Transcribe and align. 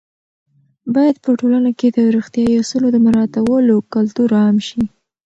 باید 0.95 1.15
په 1.23 1.29
ټولنه 1.39 1.71
کې 1.79 1.87
د 1.91 1.97
روغتیايي 2.15 2.55
اصولو 2.57 2.87
د 2.91 2.97
مراعاتولو 3.05 3.75
کلتور 3.93 4.29
عام 4.41 4.57
شي. 4.67 4.83